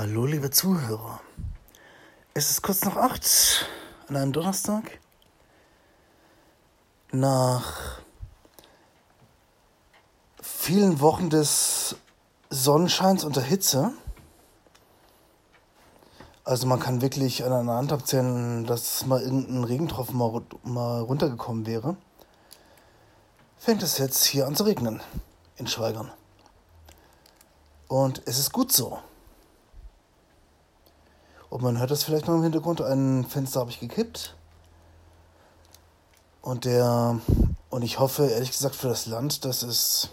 Hallo, 0.00 0.26
liebe 0.26 0.48
Zuhörer. 0.52 1.20
Es 2.32 2.52
ist 2.52 2.62
kurz 2.62 2.84
nach 2.84 2.94
acht 2.94 3.66
an 4.06 4.14
einem 4.14 4.32
Donnerstag. 4.32 5.00
Nach 7.10 7.98
vielen 10.40 11.00
Wochen 11.00 11.30
des 11.30 11.96
Sonnenscheins 12.48 13.24
und 13.24 13.34
der 13.34 13.42
Hitze. 13.42 13.92
Also 16.44 16.68
man 16.68 16.78
kann 16.78 17.00
wirklich 17.00 17.42
an 17.42 17.52
einer 17.52 17.74
Hand 17.74 17.90
abzählen, 17.90 18.66
dass 18.66 19.04
mal 19.04 19.20
irgendein 19.20 19.64
Regentropfen 19.64 20.16
mal, 20.16 20.42
mal 20.62 21.00
runtergekommen 21.00 21.66
wäre. 21.66 21.96
Fängt 23.56 23.82
es 23.82 23.98
jetzt 23.98 24.24
hier 24.26 24.46
an 24.46 24.54
zu 24.54 24.62
regnen 24.62 25.02
in 25.56 25.66
Schweigern. 25.66 26.12
Und 27.88 28.22
es 28.26 28.38
ist 28.38 28.52
gut 28.52 28.70
so. 28.70 29.00
Und 31.50 31.62
man 31.62 31.78
hört 31.78 31.90
das 31.90 32.04
vielleicht 32.04 32.26
noch 32.26 32.34
im 32.34 32.42
Hintergrund. 32.42 32.80
Ein 32.80 33.24
Fenster 33.24 33.60
habe 33.60 33.70
ich 33.70 33.80
gekippt. 33.80 34.36
Und 36.42 36.64
der, 36.64 37.20
und 37.70 37.82
ich 37.82 37.98
hoffe, 37.98 38.26
ehrlich 38.26 38.50
gesagt, 38.50 38.74
für 38.74 38.88
das 38.88 39.06
Land, 39.06 39.44
dass 39.44 39.62
es, 39.62 40.10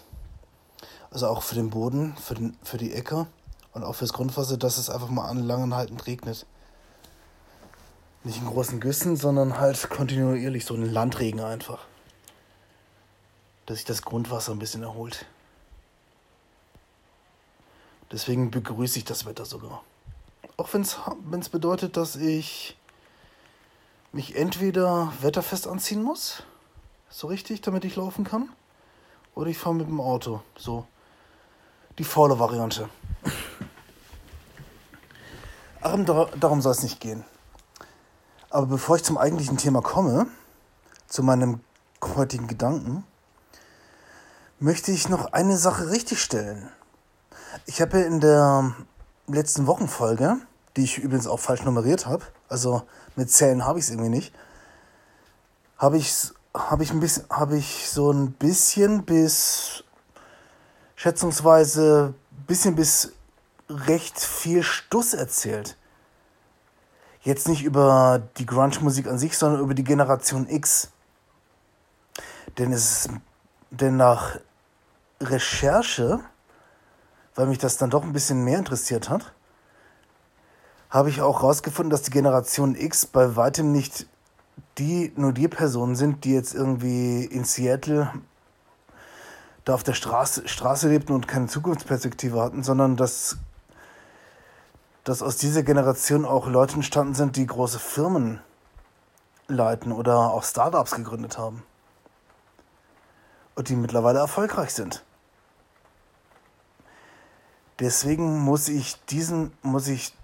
also 1.10 1.28
auch 1.28 1.42
für 1.42 1.54
den 1.54 1.70
Boden, 1.70 2.16
für, 2.16 2.34
den, 2.34 2.56
für 2.62 2.78
die 2.78 2.92
Äcker 2.92 3.26
und 3.72 3.84
auch 3.84 3.94
fürs 3.94 4.12
Grundwasser, 4.12 4.56
dass 4.56 4.78
es 4.78 4.90
einfach 4.90 5.08
mal 5.08 5.28
an 5.28 5.46
langen 5.46 5.74
haltend 5.74 6.06
regnet. 6.06 6.46
Nicht 8.24 8.38
in 8.38 8.46
großen 8.46 8.80
Güssen, 8.80 9.16
sondern 9.16 9.58
halt 9.58 9.88
kontinuierlich, 9.88 10.64
so 10.64 10.74
ein 10.74 10.90
Landregen 10.90 11.40
einfach. 11.40 11.78
Dass 13.66 13.76
sich 13.76 13.86
das 13.86 14.02
Grundwasser 14.02 14.52
ein 14.52 14.58
bisschen 14.58 14.82
erholt. 14.82 15.26
Deswegen 18.10 18.50
begrüße 18.50 18.98
ich 18.98 19.04
das 19.04 19.26
Wetter 19.26 19.44
sogar. 19.44 19.82
Auch 20.58 20.72
wenn 20.72 21.40
es 21.40 21.48
bedeutet, 21.50 21.96
dass 21.96 22.16
ich 22.16 22.78
mich 24.12 24.36
entweder 24.36 25.12
wetterfest 25.20 25.66
anziehen 25.66 26.02
muss, 26.02 26.42
so 27.10 27.26
richtig, 27.26 27.60
damit 27.60 27.84
ich 27.84 27.96
laufen 27.96 28.24
kann, 28.24 28.48
oder 29.34 29.50
ich 29.50 29.58
fahre 29.58 29.74
mit 29.74 29.86
dem 29.86 30.00
Auto, 30.00 30.40
so 30.56 30.86
die 31.98 32.04
faule 32.04 32.38
Variante. 32.38 32.88
Aber 35.82 36.30
darum 36.40 36.62
soll 36.62 36.72
es 36.72 36.82
nicht 36.82 37.00
gehen. 37.00 37.24
Aber 38.48 38.66
bevor 38.66 38.96
ich 38.96 39.04
zum 39.04 39.18
eigentlichen 39.18 39.58
Thema 39.58 39.82
komme, 39.82 40.26
zu 41.06 41.22
meinem 41.22 41.60
heutigen 42.02 42.46
Gedanken, 42.46 43.04
möchte 44.58 44.90
ich 44.90 45.10
noch 45.10 45.32
eine 45.32 45.58
Sache 45.58 45.90
richtigstellen. 45.90 46.70
Ich 47.66 47.82
habe 47.82 47.98
in 48.00 48.20
der 48.20 48.74
letzten 49.28 49.66
Wochenfolge, 49.66 50.36
die 50.76 50.84
ich 50.84 50.98
übrigens 50.98 51.26
auch 51.26 51.40
falsch 51.40 51.64
nummeriert 51.64 52.06
habe, 52.06 52.24
also 52.48 52.82
mit 53.16 53.30
Zählen 53.30 53.64
habe 53.64 53.78
ich 53.78 53.86
es 53.86 53.90
irgendwie 53.90 54.10
nicht, 54.10 54.34
habe 55.78 55.96
ich, 55.96 56.14
hab 56.54 56.80
ich, 56.80 56.92
hab 57.30 57.52
ich 57.52 57.88
so 57.88 58.10
ein 58.10 58.32
bisschen 58.32 59.04
bis 59.04 59.84
schätzungsweise 60.94 62.14
bisschen 62.46 62.74
bis 62.76 63.12
recht 63.68 64.18
viel 64.18 64.62
Stuss 64.62 65.14
erzählt. 65.14 65.76
Jetzt 67.22 67.48
nicht 67.48 67.64
über 67.64 68.22
die 68.36 68.46
Grunge-Musik 68.46 69.08
an 69.08 69.18
sich, 69.18 69.36
sondern 69.36 69.60
über 69.60 69.74
die 69.74 69.84
Generation 69.84 70.48
X. 70.48 70.90
Denn, 72.56 72.72
es, 72.72 73.08
denn 73.70 73.96
nach 73.96 74.38
Recherche 75.20 76.20
weil 77.36 77.46
mich 77.46 77.58
das 77.58 77.76
dann 77.76 77.90
doch 77.90 78.02
ein 78.02 78.12
bisschen 78.12 78.42
mehr 78.42 78.58
interessiert 78.58 79.08
hat, 79.08 79.32
habe 80.90 81.10
ich 81.10 81.20
auch 81.20 81.42
herausgefunden, 81.42 81.90
dass 81.90 82.02
die 82.02 82.10
Generation 82.10 82.74
X 82.74 83.06
bei 83.06 83.36
weitem 83.36 83.70
nicht 83.70 84.06
die, 84.78 85.12
nur 85.16 85.32
die 85.32 85.48
Personen 85.48 85.94
sind, 85.94 86.24
die 86.24 86.32
jetzt 86.32 86.54
irgendwie 86.54 87.24
in 87.24 87.44
Seattle 87.44 88.10
da 89.64 89.74
auf 89.74 89.82
der 89.82 89.94
Straße, 89.94 90.48
Straße 90.48 90.88
lebten 90.88 91.12
und 91.12 91.28
keine 91.28 91.48
Zukunftsperspektive 91.48 92.40
hatten, 92.40 92.62
sondern 92.62 92.96
dass, 92.96 93.36
dass 95.04 95.22
aus 95.22 95.36
dieser 95.36 95.62
Generation 95.62 96.24
auch 96.24 96.46
Leute 96.46 96.76
entstanden 96.76 97.14
sind, 97.14 97.36
die 97.36 97.46
große 97.46 97.78
Firmen 97.78 98.40
leiten 99.48 99.92
oder 99.92 100.32
auch 100.32 100.44
Startups 100.44 100.92
gegründet 100.92 101.36
haben. 101.36 101.62
Und 103.56 103.68
die 103.68 103.76
mittlerweile 103.76 104.20
erfolgreich 104.20 104.72
sind. 104.72 105.04
Deswegen 107.78 108.38
muss 108.40 108.68
ich 108.68 109.04
diesen, 109.06 109.52
muss 109.62 109.88
ich 109.88 110.14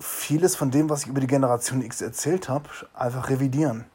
vieles 0.00 0.54
von 0.54 0.70
dem, 0.70 0.90
was 0.90 1.02
ich 1.02 1.08
über 1.08 1.20
die 1.20 1.26
Generation 1.26 1.82
X 1.82 2.02
erzählt 2.02 2.48
habe, 2.48 2.68
einfach 2.94 3.30
revidieren. 3.30 3.86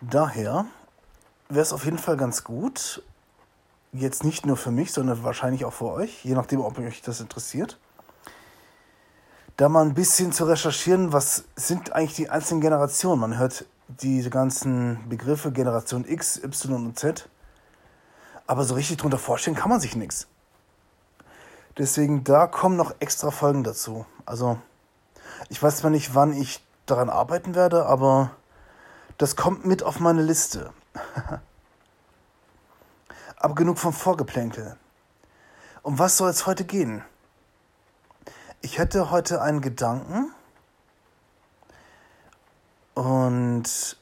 Daher 0.00 0.66
wäre 1.48 1.62
es 1.62 1.72
auf 1.72 1.84
jeden 1.84 1.98
Fall 1.98 2.16
ganz 2.16 2.42
gut, 2.42 3.02
jetzt 3.92 4.24
nicht 4.24 4.46
nur 4.46 4.56
für 4.56 4.72
mich, 4.72 4.92
sondern 4.92 5.22
wahrscheinlich 5.22 5.64
auch 5.64 5.72
für 5.72 5.92
euch, 5.92 6.24
je 6.24 6.34
nachdem, 6.34 6.60
ob 6.60 6.78
euch 6.78 7.02
das 7.02 7.20
interessiert, 7.20 7.78
da 9.56 9.68
mal 9.68 9.84
ein 9.84 9.94
bisschen 9.94 10.32
zu 10.32 10.44
recherchieren, 10.44 11.12
was 11.12 11.44
sind 11.54 11.92
eigentlich 11.92 12.14
die 12.14 12.30
einzelnen 12.30 12.62
Generationen. 12.62 13.20
Man 13.20 13.38
hört 13.38 13.66
diese 13.88 14.30
ganzen 14.30 15.08
Begriffe 15.08 15.52
Generation 15.52 16.04
X, 16.08 16.42
Y 16.42 16.86
und 16.86 16.98
Z 16.98 17.28
aber 18.46 18.64
so 18.64 18.74
richtig 18.74 18.98
drunter 18.98 19.18
vorstellen 19.18 19.56
kann 19.56 19.70
man 19.70 19.80
sich 19.80 19.96
nichts. 19.96 20.26
Deswegen, 21.78 22.22
da 22.24 22.46
kommen 22.46 22.76
noch 22.76 22.94
extra 22.98 23.30
Folgen 23.30 23.64
dazu. 23.64 24.04
Also, 24.26 24.58
ich 25.48 25.62
weiß 25.62 25.78
zwar 25.78 25.90
nicht, 25.90 26.14
wann 26.14 26.32
ich 26.32 26.64
daran 26.86 27.08
arbeiten 27.08 27.54
werde, 27.54 27.86
aber 27.86 28.32
das 29.18 29.36
kommt 29.36 29.64
mit 29.64 29.82
auf 29.82 30.00
meine 30.00 30.22
Liste. 30.22 30.72
aber 33.36 33.54
genug 33.54 33.78
vom 33.78 33.92
Vorgeplänkel. 33.92 34.76
Um 35.82 35.98
was 35.98 36.16
soll 36.16 36.30
es 36.30 36.46
heute 36.46 36.64
gehen? 36.64 37.02
Ich 38.60 38.78
hätte 38.78 39.10
heute 39.10 39.42
einen 39.42 39.60
Gedanken 39.60 40.32
und 42.94 43.96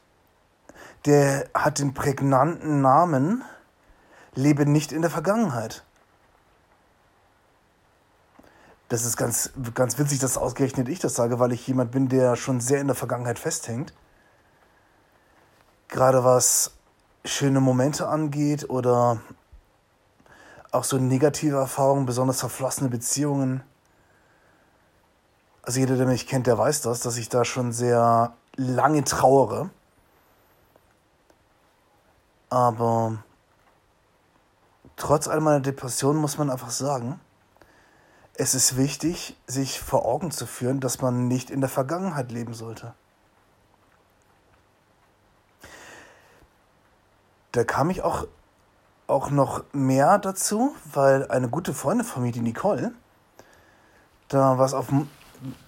der 1.07 1.49
hat 1.55 1.79
den 1.79 1.95
prägnanten 1.95 2.83
Namen 2.83 3.43
lebe 4.35 4.67
nicht 4.67 4.93
in 4.93 5.03
der 5.03 5.11
Vergangenheit. 5.11 5.85
Das 8.89 9.05
ist 9.05 9.17
ganz, 9.17 9.53
ganz 9.75 9.99
witzig, 9.99 10.19
dass 10.19 10.37
ausgerechnet 10.37 10.89
ich 10.89 10.99
das 10.99 11.15
sage, 11.15 11.39
weil 11.39 11.53
ich 11.53 11.67
jemand 11.67 11.93
bin, 11.93 12.09
der 12.09 12.35
schon 12.35 12.61
sehr 12.61 12.81
in 12.81 12.89
der 12.89 12.97
Vergangenheit 12.97 13.39
festhängt. 13.39 13.93
Gerade 15.89 16.25
was 16.25 16.73
schöne 17.25 17.61
Momente 17.61 18.09
angeht 18.09 18.69
oder 18.69 19.21
auch 20.73 20.85
so 20.85 20.99
negative 20.99 21.57
Erfahrungen, 21.57 22.07
besonders 22.07 22.41
verflossene 22.41 22.89
Beziehungen. 22.89 23.63
Also 25.63 25.81
jeder, 25.81 25.97
der 25.97 26.07
mich 26.07 26.27
kennt, 26.27 26.47
der 26.47 26.59
weiß 26.59 26.83
das, 26.83 27.01
dass 27.01 27.17
ich 27.17 27.29
da 27.29 27.45
schon 27.45 27.73
sehr 27.73 28.35
lange 28.57 29.05
trauere. 29.05 29.71
Aber 32.49 33.23
trotz 35.01 35.27
all 35.27 35.41
meiner 35.41 35.61
Depression 35.61 36.17
muss 36.17 36.39
man 36.39 36.51
einfach 36.51 36.71
sagen, 36.71 37.19
es 38.35 38.55
ist 38.55 38.77
wichtig, 38.77 39.37
sich 39.47 39.81
vor 39.81 40.07
Augen 40.07 40.31
zu 40.31 40.47
führen, 40.47 40.81
dass 40.81 41.01
man 41.01 41.27
nicht 41.27 41.51
in 41.51 41.61
der 41.61 41.71
Vergangenheit 41.71 42.31
leben 42.31 42.55
sollte. 42.55 42.95
Da 47.53 47.65
kam 47.65 47.91
ich 47.91 48.03
auch, 48.03 48.27
auch 49.09 49.31
noch 49.31 49.65
mehr 49.73 50.19
dazu, 50.19 50.75
weil 50.93 51.29
eine 51.31 51.49
gute 51.49 51.75
Freundin 51.75 52.07
von 52.07 52.23
mir, 52.23 52.33
die 52.33 52.41
Nicole, 52.41 52.93
da 54.29 54.59
was 54.59 54.73
auf, 54.73 54.87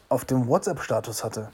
auf 0.08 0.24
dem 0.24 0.46
WhatsApp-Status 0.46 1.24
hatte. 1.24 1.50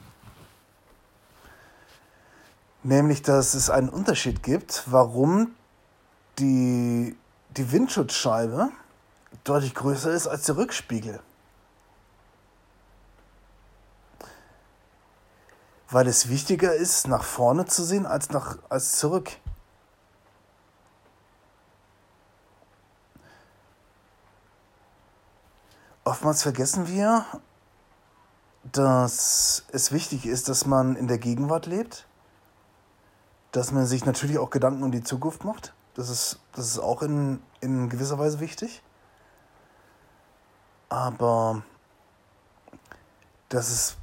Nämlich, 2.82 3.22
dass 3.22 3.54
es 3.54 3.70
einen 3.70 3.88
Unterschied 3.88 4.42
gibt, 4.42 4.84
warum 4.86 5.52
die 6.38 7.16
die 7.58 7.72
Windschutzscheibe 7.72 8.70
deutlich 9.44 9.74
größer 9.74 10.12
ist 10.12 10.28
als 10.28 10.44
der 10.46 10.56
Rückspiegel. 10.56 11.20
Weil 15.90 16.06
es 16.06 16.28
wichtiger 16.28 16.74
ist, 16.74 17.08
nach 17.08 17.24
vorne 17.24 17.66
zu 17.66 17.82
sehen 17.82 18.06
als, 18.06 18.30
nach, 18.30 18.58
als 18.68 18.98
zurück. 18.98 19.30
Oftmals 26.04 26.42
vergessen 26.42 26.86
wir, 26.86 27.26
dass 28.62 29.64
es 29.72 29.92
wichtig 29.92 30.26
ist, 30.26 30.48
dass 30.48 30.64
man 30.64 30.94
in 30.94 31.08
der 31.08 31.18
Gegenwart 31.18 31.66
lebt, 31.66 32.06
dass 33.52 33.72
man 33.72 33.86
sich 33.86 34.04
natürlich 34.04 34.38
auch 34.38 34.50
Gedanken 34.50 34.82
um 34.82 34.92
die 34.92 35.02
Zukunft 35.02 35.44
macht 35.44 35.74
das 35.94 36.08
ist, 36.08 36.38
das 36.52 36.66
ist 36.66 36.78
auch 36.78 37.02
in, 37.02 37.42
in 37.60 37.88
gewisser 37.88 38.18
Weise 38.18 38.40
wichtig. 38.40 38.82
Aber 40.88 41.62
dass 43.48 43.68
es 43.68 43.96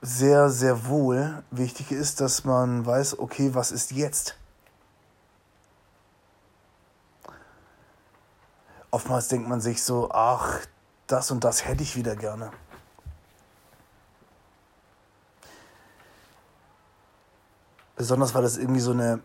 sehr, 0.00 0.50
sehr 0.50 0.86
wohl 0.86 1.44
wichtig 1.50 1.92
ist, 1.92 2.20
dass 2.20 2.44
man 2.44 2.84
weiß, 2.84 3.18
okay, 3.18 3.54
was 3.54 3.70
ist 3.70 3.92
jetzt? 3.92 4.36
Oftmals 8.90 9.28
denkt 9.28 9.48
man 9.48 9.60
sich 9.60 9.82
so, 9.82 10.10
ach, 10.10 10.58
das 11.06 11.30
und 11.30 11.44
das 11.44 11.64
hätte 11.64 11.82
ich 11.82 11.96
wieder 11.96 12.16
gerne. 12.16 12.50
Besonders 17.96 18.34
weil 18.34 18.42
das 18.42 18.58
irgendwie 18.58 18.80
so 18.80 18.90
eine 18.90 19.20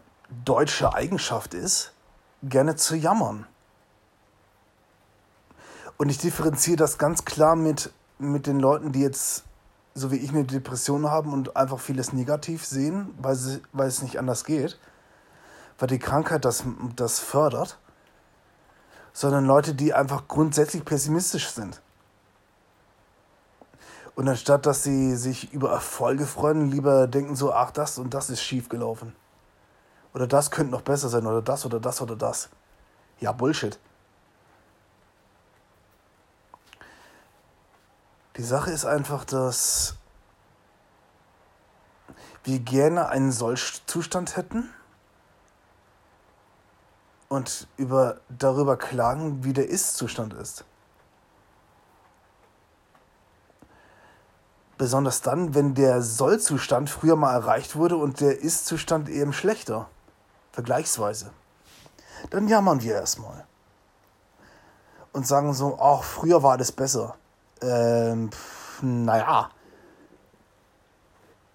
deutsche 0.45 0.93
Eigenschaft 0.93 1.53
ist, 1.53 1.93
gerne 2.43 2.75
zu 2.75 2.95
jammern. 2.95 3.45
Und 5.97 6.09
ich 6.09 6.17
differenziere 6.17 6.77
das 6.77 6.97
ganz 6.97 7.25
klar 7.25 7.55
mit, 7.55 7.91
mit 8.19 8.45
den 8.45 8.59
Leuten, 8.59 8.91
die 8.91 9.01
jetzt, 9.01 9.43
so 9.95 10.11
wie 10.11 10.17
ich, 10.17 10.29
eine 10.29 10.43
Depression 10.43 11.09
haben 11.09 11.33
und 11.33 11.55
einfach 11.55 11.79
vieles 11.79 12.13
negativ 12.13 12.65
sehen, 12.65 13.13
weil, 13.19 13.35
sie, 13.35 13.61
weil 13.73 13.87
es 13.87 14.01
nicht 14.01 14.19
anders 14.19 14.43
geht, 14.43 14.79
weil 15.79 15.87
die 15.87 15.99
Krankheit 15.99 16.45
das, 16.45 16.63
das 16.95 17.19
fördert, 17.19 17.79
sondern 19.13 19.45
Leute, 19.45 19.73
die 19.73 19.93
einfach 19.93 20.27
grundsätzlich 20.27 20.85
pessimistisch 20.85 21.49
sind. 21.49 21.81
Und 24.13 24.27
anstatt 24.27 24.65
dass 24.65 24.83
sie 24.83 25.15
sich 25.15 25.53
über 25.53 25.71
Erfolge 25.71 26.25
freuen, 26.25 26.69
lieber 26.69 27.07
denken 27.07 27.35
so, 27.35 27.53
ach, 27.53 27.71
das 27.71 27.97
und 27.97 28.13
das 28.13 28.29
ist 28.29 28.41
schief 28.41 28.69
gelaufen. 28.69 29.15
Oder 30.17 30.25
das 30.25 30.49
könnte 30.49 30.71
noch 30.71 30.81
besser 30.81 31.09
sein, 31.09 31.27
oder 31.27 31.43
das 31.43 31.63
oder 31.63 31.79
das 31.79 32.01
oder 32.01 32.15
das. 32.15 32.49
Ja, 33.19 33.31
Bullshit. 33.33 33.77
Die 38.35 38.41
Sache 38.41 38.71
ist 38.71 38.83
einfach, 38.83 39.25
dass 39.25 39.93
wir 42.43 42.57
gerne 42.57 43.09
einen 43.09 43.31
Sollzustand 43.31 44.37
hätten 44.37 44.73
und 47.29 47.67
über, 47.77 48.19
darüber 48.27 48.75
klagen, 48.75 49.43
wie 49.43 49.53
der 49.53 49.69
Ist-Zustand 49.69 50.33
ist. 50.33 50.65
Besonders 54.79 55.21
dann, 55.21 55.53
wenn 55.53 55.75
der 55.75 56.01
Sollzustand 56.01 56.89
früher 56.89 57.15
mal 57.15 57.35
erreicht 57.35 57.75
wurde 57.75 57.97
und 57.97 58.19
der 58.19 58.39
Ist-Zustand 58.41 59.09
eben 59.09 59.31
schlechter. 59.31 59.87
Vergleichsweise. 60.57 61.29
Dann 62.31 62.47
jammern 62.47 62.81
wir 62.81 62.95
erstmal. 62.95 63.45
Und 65.13 65.27
sagen 65.27 65.53
so, 65.53 65.77
ach, 65.79 66.01
früher 66.01 66.41
war 66.41 66.57
das 66.57 66.71
besser. 66.71 67.15
Ähm, 67.61 68.31
naja. 68.81 69.51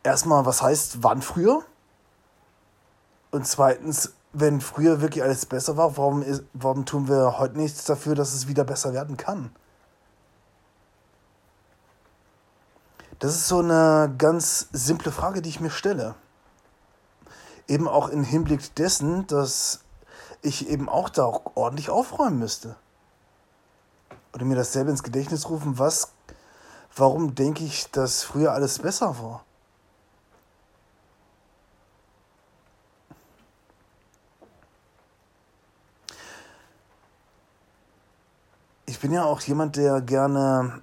Erstmal, 0.05 0.47
was 0.47 0.63
heißt 0.63 1.03
wann 1.03 1.21
früher? 1.21 1.65
Und 3.33 3.45
zweitens, 3.45 4.13
wenn 4.33 4.61
früher 4.61 5.01
wirklich 5.01 5.25
alles 5.25 5.47
besser 5.47 5.77
war, 5.77 5.97
warum, 5.97 6.25
warum 6.53 6.87
tun 6.87 7.09
wir 7.09 7.41
heute 7.41 7.59
nichts 7.59 7.83
dafür, 7.83 8.15
dass 8.15 8.33
es 8.33 8.47
wieder 8.47 8.63
besser 8.63 8.93
werden 8.93 9.17
kann? 9.17 9.51
Das 13.19 13.35
ist 13.35 13.49
so 13.49 13.59
eine 13.59 14.15
ganz 14.17 14.69
simple 14.71 15.11
Frage, 15.11 15.43
die 15.43 15.49
ich 15.49 15.59
mir 15.59 15.71
stelle. 15.71 16.15
Eben 17.69 17.89
auch 17.89 18.09
im 18.09 18.25
Hinblick 18.25 18.75
dessen, 18.75 19.27
dass 19.27 19.81
ich 20.43 20.69
eben 20.69 20.89
auch 20.89 21.09
da 21.09 21.41
ordentlich 21.55 21.91
aufräumen 21.91 22.39
müsste 22.39 22.77
oder 24.35 24.45
mir 24.45 24.57
das 24.57 24.73
selber 24.73 24.91
ins 24.91 25.03
Gedächtnis 25.03 25.49
rufen, 25.49 25.79
was, 25.79 26.13
warum 26.97 27.35
denke 27.35 27.65
ich, 27.65 27.91
dass 27.91 28.23
früher 28.23 28.53
alles 28.53 28.79
besser 28.79 29.19
war? 29.23 29.45
Ich 38.87 39.01
bin 39.01 39.13
ja 39.13 39.25
auch 39.25 39.41
jemand, 39.41 39.77
der 39.77 40.01
gerne 40.01 40.81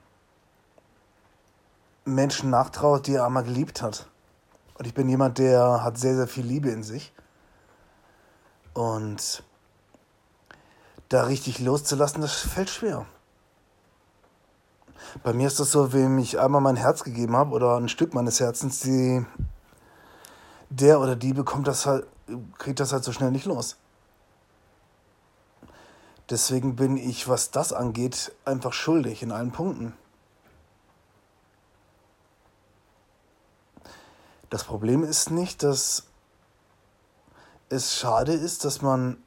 Menschen 2.06 2.50
nachtraut, 2.50 3.08
die 3.08 3.16
er 3.16 3.26
einmal 3.26 3.44
geliebt 3.44 3.82
hat. 3.82 4.08
Und 4.80 4.88
ich 4.88 4.94
bin 4.94 5.10
jemand, 5.10 5.38
der 5.38 5.84
hat 5.84 5.98
sehr, 5.98 6.16
sehr 6.16 6.28
viel 6.28 6.46
Liebe 6.46 6.70
in 6.70 6.84
sich. 6.84 7.12
Und 8.74 9.44
da 11.10 11.24
richtig 11.24 11.60
loszulassen, 11.60 12.22
das 12.22 12.34
fällt 12.36 12.70
schwer. 12.70 13.06
Bei 15.22 15.34
mir 15.34 15.48
ist 15.48 15.60
das 15.60 15.72
so, 15.72 15.92
wem 15.92 16.18
ich 16.20 16.40
einmal 16.40 16.62
mein 16.62 16.78
Herz 16.78 17.04
gegeben 17.04 17.36
habe 17.36 17.52
oder 17.52 17.76
ein 17.76 17.90
Stück 17.90 18.14
meines 18.14 18.40
Herzens, 18.40 18.80
die, 18.80 19.26
der 20.70 21.02
oder 21.02 21.18
die 21.18 21.34
bekommt 21.34 21.68
das 21.68 21.86
halt, 21.86 22.08
kriegt 22.58 22.80
das 22.80 22.94
halt 22.94 23.04
so 23.04 23.12
schnell 23.12 23.32
nicht 23.32 23.46
los. 23.46 23.76
Deswegen 26.30 26.78
bin 26.78 26.96
ich, 26.96 27.28
was 27.28 27.52
das 27.52 27.74
angeht, 27.74 28.34
einfach 28.46 28.72
schuldig 28.72 29.24
in 29.24 29.34
allen 29.34 29.52
Punkten. 29.52 29.94
Das 34.50 34.64
Problem 34.64 35.04
ist 35.04 35.32
nicht, 35.32 35.64
dass 35.64 36.04
es 37.70 37.96
schade 37.96 38.34
ist, 38.34 38.66
dass 38.66 38.82
man, 38.82 39.18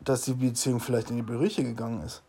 dass 0.00 0.22
die 0.22 0.34
Beziehung 0.34 0.80
vielleicht 0.80 1.10
in 1.10 1.16
die 1.16 1.22
Brüche 1.22 1.64
gegangen 1.64 2.02
ist. 2.02 2.22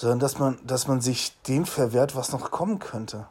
sondern 0.00 0.18
dass 0.18 0.38
man, 0.38 0.58
dass 0.66 0.88
man 0.88 1.02
sich 1.02 1.38
dem 1.42 1.66
verwehrt, 1.66 2.16
was 2.16 2.32
noch 2.32 2.50
kommen 2.50 2.78
könnte. 2.78 3.26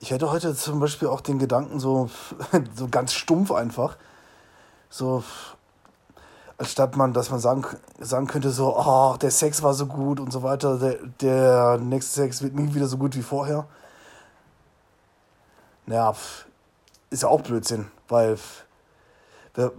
Ich 0.00 0.10
hätte 0.10 0.30
heute 0.30 0.54
zum 0.54 0.78
Beispiel 0.78 1.08
auch 1.08 1.22
den 1.22 1.38
Gedanken 1.38 1.80
so, 1.80 2.10
so 2.74 2.88
ganz 2.88 3.14
stumpf 3.14 3.52
einfach, 3.52 3.96
so, 4.90 5.24
anstatt 6.58 6.96
man, 6.96 7.12
dass 7.12 7.30
man 7.30 7.40
sagen, 7.40 7.64
sagen 7.98 8.26
könnte, 8.26 8.50
so, 8.50 8.76
oh, 8.76 9.16
der 9.16 9.30
Sex 9.30 9.62
war 9.62 9.74
so 9.74 9.86
gut 9.86 10.20
und 10.20 10.32
so 10.32 10.42
weiter, 10.42 10.78
der, 10.78 10.98
der 11.20 11.78
nächste 11.78 12.22
Sex 12.22 12.42
wird 12.42 12.54
nie 12.54 12.74
wieder 12.74 12.86
so 12.86 12.98
gut 12.98 13.16
wie 13.16 13.22
vorher. 13.22 13.66
Naja, 15.86 16.14
ist 17.10 17.22
ja 17.22 17.28
auch 17.28 17.42
Blödsinn, 17.42 17.86
weil 18.08 18.38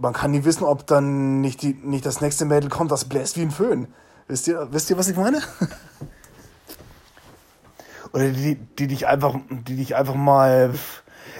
man 0.00 0.12
kann 0.12 0.30
nie 0.30 0.44
wissen, 0.44 0.64
ob 0.64 0.86
dann 0.86 1.40
nicht, 1.40 1.62
die, 1.62 1.74
nicht 1.74 2.04
das 2.04 2.20
nächste 2.20 2.44
Mädel 2.44 2.70
kommt, 2.70 2.90
das 2.90 3.04
bläst 3.04 3.36
wie 3.36 3.42
ein 3.42 3.50
Föhn. 3.50 3.88
Wisst 4.26 4.48
ihr, 4.48 4.68
wisst 4.72 4.90
ihr 4.90 4.98
was 4.98 5.08
ich 5.08 5.16
meine? 5.16 5.40
Oder 8.12 8.30
die, 8.30 8.56
die 8.56 8.86
dich 8.86 9.06
einfach, 9.06 9.36
die 9.50 9.76
dich 9.76 9.94
einfach 9.94 10.14
mal 10.14 10.72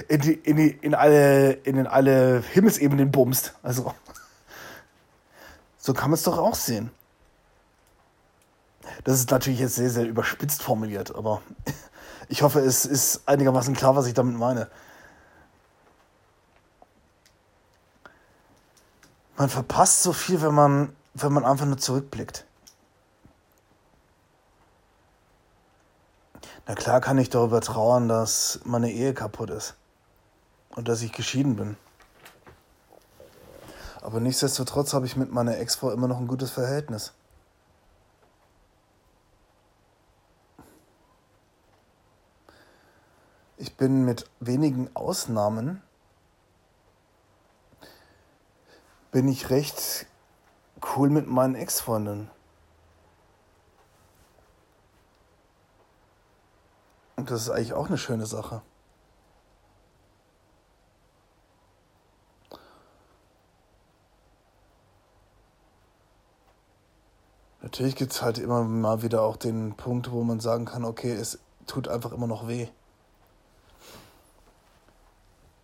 in, 0.09 0.21
die, 0.21 0.35
in, 0.35 0.57
die, 0.57 0.71
in, 0.71 0.95
alle, 0.95 1.53
in 1.53 1.87
alle 1.87 2.43
Himmelsebenen 2.53 3.11
bumst. 3.11 3.55
Also, 3.63 3.95
so 5.89 5.95
kann 5.95 6.11
man 6.11 6.19
es 6.19 6.23
doch 6.23 6.37
auch 6.37 6.55
sehen. 6.55 6.91
Das 9.05 9.19
ist 9.19 9.31
natürlich 9.31 9.59
jetzt 9.59 9.77
sehr, 9.77 9.89
sehr 9.89 10.07
überspitzt 10.07 10.63
formuliert, 10.63 11.15
aber 11.15 11.41
ich 12.29 12.43
hoffe, 12.43 12.61
es 12.61 12.85
ist 12.85 13.27
einigermaßen 13.27 13.75
klar, 13.75 13.97
was 13.97 14.07
ich 14.07 14.13
damit 14.13 14.37
meine. 14.37 14.69
man 19.39 19.49
verpasst 19.49 20.03
so 20.03 20.13
viel, 20.13 20.43
wenn 20.43 20.53
man, 20.53 20.95
wenn 21.15 21.33
man 21.33 21.47
einfach 21.47 21.65
nur 21.65 21.79
zurückblickt. 21.79 22.45
Na 26.67 26.75
klar 26.75 27.01
kann 27.01 27.17
ich 27.17 27.31
darüber 27.31 27.63
trauern, 27.63 28.09
dass 28.09 28.61
meine 28.65 28.93
Ehe 28.93 29.15
kaputt 29.15 29.49
ist 29.49 29.75
und 30.77 30.87
dass 30.87 31.01
ich 31.01 31.13
geschieden 31.13 31.57
bin. 31.57 31.79
Aber 34.01 34.21
nichtsdestotrotz 34.21 34.95
habe 34.95 35.07
ich 35.07 35.17
mit 35.17 35.33
meiner 35.33 35.59
Ex-Frau 35.59 35.91
immer 35.91 36.09
noch 36.09 36.19
ein 36.19 36.29
gutes 36.29 36.51
Verhältnis. 36.51 37.13
Ich 43.57 43.77
bin 43.77 44.05
mit 44.05 44.31
wenigen 44.41 44.89
Ausnahmen 44.95 45.83
bin 49.11 49.27
ich 49.27 49.51
recht 49.51 50.07
cool 50.95 51.11
mit 51.11 51.27
meinen 51.27 51.55
Ex-Freundinnen. 51.55 52.31
Und 57.17 57.31
das 57.31 57.43
ist 57.43 57.51
eigentlich 57.51 57.73
auch 57.73 57.89
eine 57.89 57.99
schöne 57.99 58.27
Sache. 58.27 58.63
Natürlich 67.69 67.97
gibt 67.97 68.13
es 68.13 68.23
halt 68.23 68.39
immer 68.39 68.65
mal 68.65 69.03
wieder 69.03 69.21
auch 69.21 69.37
den 69.37 69.75
Punkt, 69.75 70.11
wo 70.11 70.25
man 70.25 70.41
sagen 70.41 70.65
kann, 70.65 70.87
okay, 70.87 71.13
es 71.13 71.39
tut 71.67 71.87
einfach 71.87 72.13
immer 72.13 72.27
noch 72.27 72.49
weh. 72.49 72.67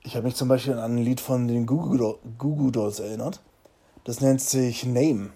Ich 0.03 0.15
habe 0.15 0.27
mich 0.27 0.37
zum 0.37 0.49
Beispiel 0.49 0.75
an 0.75 0.81
ein 0.81 0.99
Lied 0.99 1.19
von 1.19 1.49
den 1.49 1.65
Goo 1.65 2.71
Dolls 2.71 3.01
erinnert. 3.01 3.41
Das 4.05 4.21
nennt 4.21 4.43
sich 4.43 4.85
Name. 4.85 5.31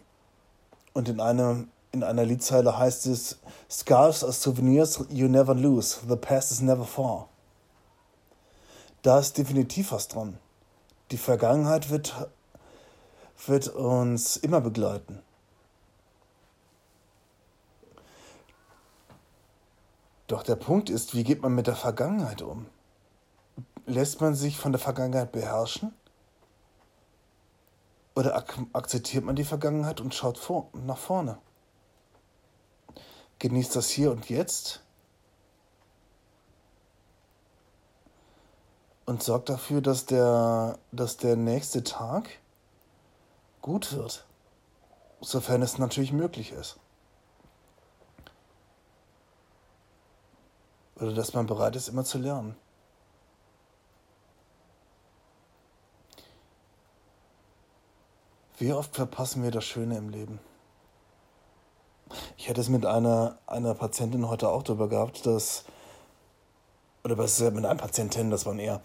Und 0.93 1.09
in, 1.09 1.21
einem, 1.21 1.69
in 1.93 2.05
einer 2.05 2.27
Liedzeile 2.27 2.77
heißt 2.77 3.07
es: 3.07 3.39
Scars 3.71 4.23
are 4.23 4.35
souvenirs 4.35 5.03
you 5.09 5.27
never 5.27 5.55
lose. 5.55 5.97
The 6.07 6.17
past 6.17 6.53
is 6.53 6.61
never 6.61 6.85
far. 6.85 7.31
Da 9.01 9.19
ist 9.21 9.39
definitiv 9.39 9.91
was 9.91 10.09
dran. 10.09 10.39
Die 11.13 11.17
Vergangenheit 11.17 11.89
wird, 11.89 12.29
wird 13.47 13.69
uns 13.69 14.37
immer 14.37 14.61
begleiten. 14.61 15.23
Doch 20.29 20.43
der 20.43 20.57
Punkt 20.57 20.91
ist, 20.91 21.15
wie 21.15 21.25
geht 21.25 21.43
man 21.43 21.55
mit 21.55 21.67
der 21.67 21.75
Vergangenheit 21.75 22.43
um? 22.43 22.67
Lässt 23.87 24.21
man 24.21 24.35
sich 24.35 24.59
von 24.59 24.73
der 24.73 24.79
Vergangenheit 24.79 25.33
beherrschen? 25.33 25.95
Oder 28.15 28.37
ak 28.37 28.59
akzeptiert 28.75 29.25
man 29.25 29.37
die 29.37 29.45
Vergangenheit 29.45 30.01
und 30.01 30.15
schaut 30.15 30.37
vor 30.37 30.69
nach 30.75 30.99
vorne? 30.99 31.39
Genießt 33.39 33.75
das 33.75 33.89
Hier 33.89 34.11
und 34.11 34.29
Jetzt 34.29 34.83
und 39.07 39.23
sorgt 39.23 39.49
dafür, 39.49 39.81
dass 39.81 40.05
der, 40.05 40.79
dass 40.93 41.17
der 41.17 41.37
nächste 41.37 41.85
Tag 41.85 42.29
gut 43.63 43.95
wird, 43.95 44.27
sofern 45.23 45.63
es 45.63 45.79
natürlich 45.79 46.13
möglich 46.13 46.53
ist. 46.53 46.79
Oder 51.01 51.13
dass 51.13 51.35
man 51.35 51.47
bereit 51.47 51.77
ist, 51.77 51.89
immer 51.89 52.05
zu 52.05 52.19
lernen. 52.19 52.57
Wie 58.59 58.73
oft 58.73 58.95
verpassen 58.95 59.45
wir 59.45 59.53
das 59.53 59.65
Schöne 59.65 59.97
im 59.97 60.09
Leben? 60.09 60.41
Ich 62.37 62.49
hatte 62.49 62.61
es 62.61 62.69
mit 62.69 62.85
einer, 62.85 63.39
einer 63.47 63.75
Patientin 63.75 64.29
heute 64.29 64.49
auch 64.49 64.65
darüber 64.65 64.89
gehabt, 64.89 65.27
dass, 65.27 65.65
oder 67.05 67.17
was 67.19 67.39
mit 67.39 67.65
einer 67.65 67.75
Patientin, 67.77 68.31
das 68.31 68.47
waren 68.47 68.59
eher, 68.59 68.81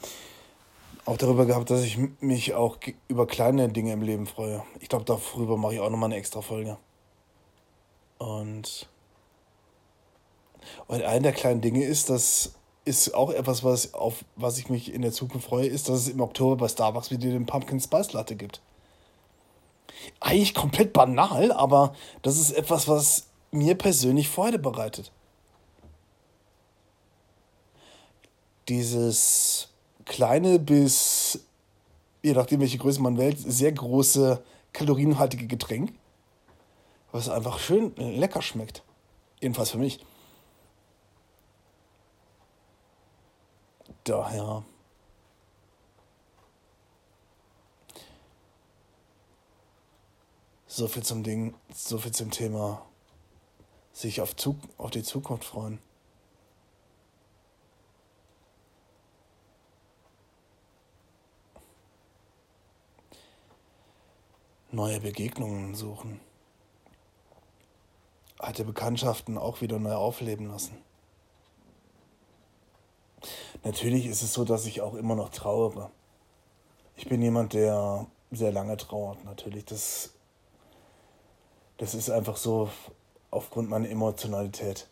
auch 1.06 1.18
darüber 1.18 1.46
gehabt, 1.46 1.70
dass 1.70 1.82
ich 1.82 1.98
mich 2.22 2.54
auch 2.54 2.78
über 3.08 3.26
kleine 3.26 3.70
Dinge 3.70 3.94
im 3.94 4.04
Leben 4.04 4.28
freue. 4.28 4.64
Ich 4.80 4.90
glaube, 4.90 5.06
darüber 5.06 5.58
mache 5.58 5.76
ich 5.76 5.80
auch 5.80 5.90
nochmal 5.90 6.08
eine 6.08 6.18
extra 6.18 6.42
Folge. 6.42 6.78
Und, 8.20 8.88
und 10.88 11.04
eine 11.04 11.22
der 11.22 11.34
kleinen 11.34 11.62
Dinge 11.62 11.84
ist, 11.84 12.10
das 12.10 12.54
ist 12.86 13.14
auch 13.14 13.32
etwas, 13.32 13.64
was, 13.64 13.94
auf 13.94 14.26
was 14.36 14.58
ich 14.58 14.70
mich 14.70 14.94
in 14.94 15.02
der 15.02 15.12
Zukunft 15.12 15.48
freue, 15.48 15.68
ist, 15.68 15.90
dass 15.90 16.00
es 16.00 16.10
im 16.10 16.20
Oktober 16.22 16.58
bei 16.58 16.68
Starbucks 16.68 17.12
wieder 17.12 17.30
den 17.30 17.46
Pumpkin 17.46 17.80
Spice 17.80 18.14
Latte 18.14 18.36
gibt 18.36 18.62
eigentlich 20.20 20.54
komplett 20.54 20.94
banal, 20.94 21.52
aber 21.52 21.96
das 22.22 22.38
ist 22.38 22.52
etwas, 22.52 22.88
was 22.88 23.28
mir 23.52 23.76
persönlich 23.76 24.30
Freude 24.30 24.60
bereitet. 24.60 25.12
Dieses 28.70 29.70
kleine 30.06 30.60
bis, 30.60 31.40
je 32.22 32.34
nachdem 32.34 32.62
welche 32.62 32.78
Größe 32.78 33.02
man 33.02 33.18
wählt, 33.18 33.38
sehr 33.40 33.72
große 33.72 34.42
kalorienhaltige 34.72 35.48
Getränk, 35.48 35.94
was 37.12 37.30
einfach 37.30 37.60
schön 37.60 37.94
lecker 37.98 38.42
schmeckt. 38.42 38.84
Jedenfalls 39.42 39.72
für 39.72 39.78
mich. 39.78 40.00
Daher 44.04 44.64
So 50.76 50.88
viel 50.88 51.04
zum 51.04 51.22
Ding, 51.22 51.54
so 51.72 52.00
viel 52.00 52.12
zum 52.12 52.32
Thema 52.32 52.84
sich 53.92 54.22
auf, 54.22 54.36
Zug, 54.36 54.58
auf 54.80 54.90
die 54.90 55.04
Zukunft 55.04 55.46
freuen. 55.46 55.78
Neue 64.72 65.00
Begegnungen 65.00 65.76
suchen. 65.76 66.20
Alte 68.40 68.66
Bekanntschaften 68.66 69.38
auch 69.38 69.62
wieder 69.62 69.78
neu 69.78 69.94
aufleben 69.94 70.48
lassen. 70.48 70.76
Natürlich 73.64 74.06
ist 74.06 74.22
es 74.24 74.34
so, 74.34 74.44
dass 74.44 74.66
ich 74.66 74.82
auch 74.82 74.94
immer 74.94 75.16
noch 75.16 75.30
trauere. 75.30 75.90
Ich 76.96 77.08
bin 77.08 77.22
jemand, 77.22 77.54
der 77.54 78.06
sehr 78.32 78.52
lange 78.52 78.78
trauert, 78.78 79.24
natürlich. 79.26 79.66
Das 79.66 80.14
das 81.78 81.96
ist 81.96 82.10
einfach 82.10 82.38
so 82.38 82.70
aufgrund 83.32 83.70
meiner 83.70 83.90
Emotionalität. 83.90 84.88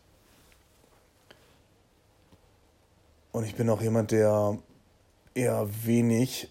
Und 3.30 3.44
ich 3.44 3.54
bin 3.54 3.70
auch 3.70 3.80
jemand, 3.80 4.10
der 4.10 4.58
eher 5.34 5.66
wenig 5.84 6.50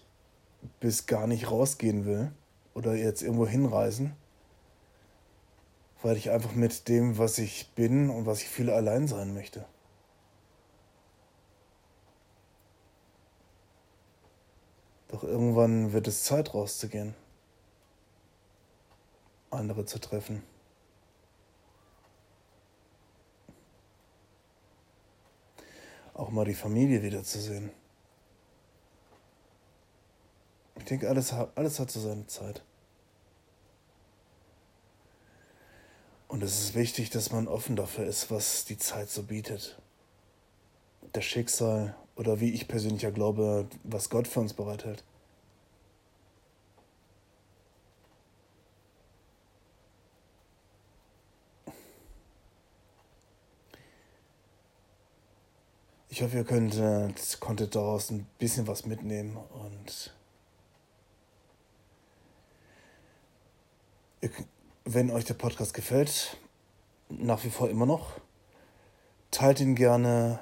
bis 0.80 1.06
gar 1.06 1.26
nicht 1.26 1.50
rausgehen 1.50 2.06
will 2.06 2.32
oder 2.74 2.94
jetzt 2.94 3.22
irgendwo 3.22 3.46
hinreisen, 3.46 4.16
weil 6.02 6.16
ich 6.16 6.30
einfach 6.30 6.54
mit 6.54 6.88
dem, 6.88 7.18
was 7.18 7.38
ich 7.38 7.70
bin 7.76 8.10
und 8.10 8.26
was 8.26 8.42
ich 8.42 8.48
fühle, 8.48 8.74
allein 8.74 9.06
sein 9.06 9.34
möchte. 9.34 9.64
Doch 15.12 15.22
irgendwann 15.22 15.92
wird 15.92 16.08
es 16.08 16.24
Zeit 16.24 16.52
rauszugehen 16.52 17.14
andere 19.52 19.84
zu 19.84 19.98
treffen. 19.98 20.42
Auch 26.14 26.30
mal 26.30 26.44
die 26.44 26.54
Familie 26.54 27.02
wiederzusehen. 27.02 27.70
Ich 30.76 30.84
denke, 30.84 31.08
alles, 31.08 31.32
alles 31.32 31.78
hat 31.78 31.90
so 31.90 32.00
seine 32.00 32.26
Zeit. 32.26 32.62
Und 36.28 36.42
es 36.42 36.60
ist 36.60 36.74
wichtig, 36.74 37.10
dass 37.10 37.30
man 37.30 37.46
offen 37.46 37.76
dafür 37.76 38.06
ist, 38.06 38.30
was 38.30 38.64
die 38.64 38.78
Zeit 38.78 39.10
so 39.10 39.22
bietet. 39.22 39.80
Das 41.12 41.24
Schicksal 41.24 41.94
oder 42.16 42.40
wie 42.40 42.52
ich 42.52 42.68
persönlich 42.68 43.02
ja 43.02 43.10
glaube, 43.10 43.66
was 43.84 44.10
Gott 44.10 44.28
für 44.28 44.40
uns 44.40 44.54
bereithält. 44.54 45.04
Ich 56.08 56.20
hoffe, 56.22 56.36
ihr 56.36 56.44
könnt, 56.44 56.76
äh, 56.76 57.08
konntet 57.40 57.74
daraus 57.74 58.10
ein 58.10 58.26
bisschen 58.38 58.66
was 58.66 58.84
mitnehmen 58.84 59.36
und 59.36 60.12
wenn 64.84 65.10
euch 65.10 65.24
der 65.24 65.34
Podcast 65.34 65.74
gefällt, 65.74 66.36
nach 67.08 67.42
wie 67.44 67.50
vor 67.50 67.70
immer 67.70 67.86
noch, 67.86 68.20
teilt 69.30 69.60
ihn 69.60 69.74
gerne, 69.74 70.38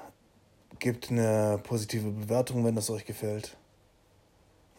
gebt 0.79 1.11
eine 1.11 1.59
positive 1.63 2.09
Bewertung, 2.09 2.65
wenn 2.65 2.75
das 2.75 2.89
euch 2.89 3.05
gefällt. 3.05 3.57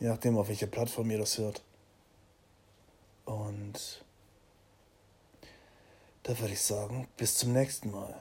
Je 0.00 0.08
nachdem, 0.08 0.36
auf 0.36 0.48
welcher 0.48 0.66
Plattform 0.66 1.10
ihr 1.10 1.18
das 1.18 1.38
hört. 1.38 1.62
Und 3.24 4.04
da 6.24 6.38
würde 6.38 6.54
ich 6.54 6.62
sagen, 6.62 7.08
bis 7.16 7.36
zum 7.36 7.52
nächsten 7.52 7.90
Mal. 7.90 8.20